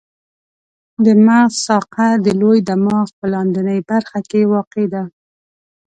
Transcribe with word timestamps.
د 1.05 1.07
مغز 1.25 1.53
ساقه 1.67 2.07
د 2.25 2.27
لوی 2.41 2.59
دماغ 2.69 3.07
په 3.17 3.25
لاندنۍ 3.33 3.79
برخه 3.89 4.19
کې 4.29 4.49
واقع 4.53 4.85
ده. 4.93 5.03